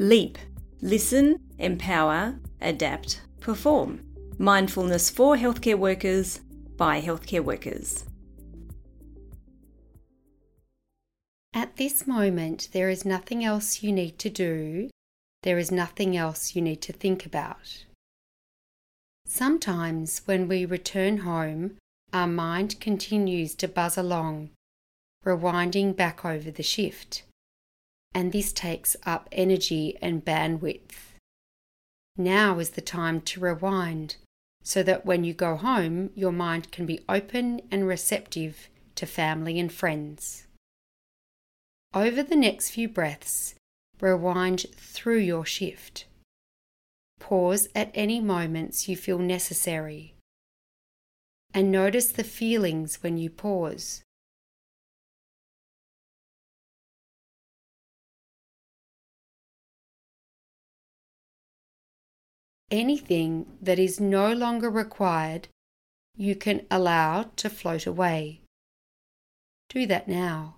[0.00, 0.38] LEAP
[0.80, 4.00] Listen, Empower, Adapt, Perform.
[4.38, 6.40] Mindfulness for healthcare workers
[6.78, 8.06] by healthcare workers.
[11.52, 14.88] At this moment, there is nothing else you need to do.
[15.42, 17.84] There is nothing else you need to think about.
[19.26, 21.76] Sometimes, when we return home,
[22.14, 24.48] our mind continues to buzz along,
[25.26, 27.24] rewinding back over the shift.
[28.14, 31.14] And this takes up energy and bandwidth.
[32.16, 34.16] Now is the time to rewind
[34.62, 39.58] so that when you go home, your mind can be open and receptive to family
[39.58, 40.46] and friends.
[41.94, 43.54] Over the next few breaths,
[44.00, 46.04] rewind through your shift.
[47.18, 50.14] Pause at any moments you feel necessary.
[51.52, 54.02] And notice the feelings when you pause.
[62.70, 65.48] Anything that is no longer required,
[66.16, 68.40] you can allow to float away.
[69.68, 70.56] Do that now.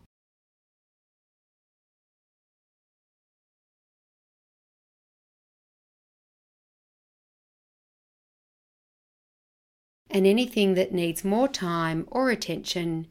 [10.12, 13.08] and anything that needs more time or attention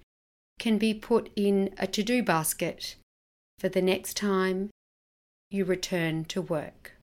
[0.60, 2.96] can be put in a to do basket
[3.58, 4.70] for the next time
[5.50, 7.01] you return to work.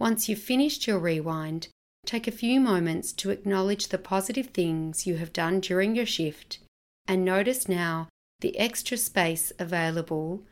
[0.00, 1.68] Once you've finished your rewind,
[2.06, 6.58] take a few moments to acknowledge the positive things you have done during your shift
[7.06, 8.08] and notice now
[8.40, 10.42] the extra space available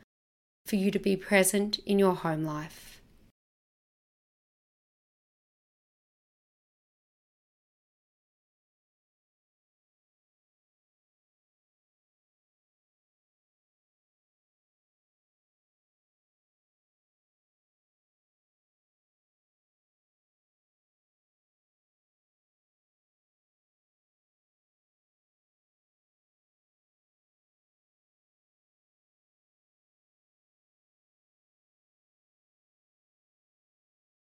[0.67, 2.98] for you to be present in your home life.